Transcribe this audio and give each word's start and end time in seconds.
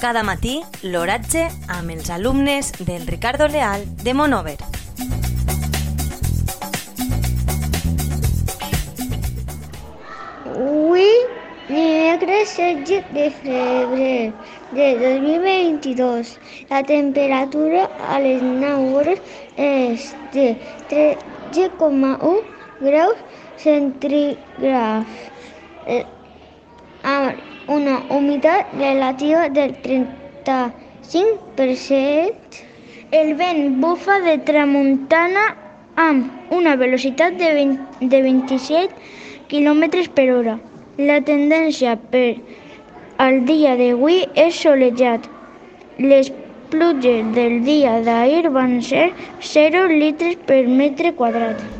Cada 0.00 0.22
matí, 0.24 0.54
l'oratge 0.80 1.42
amb 1.68 1.90
els 1.92 2.06
alumnes 2.08 2.70
del 2.88 3.02
Ricardo 3.04 3.44
Leal 3.52 3.82
de 4.00 4.14
Monover. 4.16 4.54
Avui, 10.48 11.04
dimecres 11.68 12.54
16 12.56 13.12
de 13.12 13.26
febrer 13.42 14.32
de 14.72 14.88
2022, 15.02 16.32
la 16.70 16.80
temperatura 16.82 17.84
a 18.08 18.22
les 18.24 18.40
9 18.40 18.96
hores 18.96 19.20
és 19.58 20.14
de 20.32 20.56
13,1 20.88 22.40
graus 22.88 23.20
centígrads 23.60 25.28
eh, 25.84 26.06
una 27.70 28.02
humitat 28.10 28.66
relativa 28.74 29.48
del 29.48 29.80
35%. 29.82 32.34
El 33.12 33.34
vent 33.34 33.80
bufa 33.82 34.20
de 34.26 34.38
tramuntana 34.48 35.44
amb 35.94 36.24
una 36.50 36.76
velocitat 36.76 37.32
de, 37.38 37.54
20, 37.54 37.78
de 38.12 38.22
27 38.22 38.94
km 39.52 39.82
per 40.18 40.28
hora. 40.34 40.58
La 40.98 41.20
tendència 41.22 41.96
per 42.12 42.36
al 43.18 43.44
dia 43.46 43.76
d'avui 43.78 44.26
és 44.34 44.54
solejat. 44.66 45.20
Les 45.98 46.32
pluges 46.70 47.34
del 47.34 47.62
dia 47.66 48.00
d'ahir 48.06 48.50
van 48.50 48.82
ser 48.82 49.12
0 49.52 49.86
litres 49.94 50.36
per 50.50 50.66
metre 50.66 51.14
quadrat. 51.14 51.79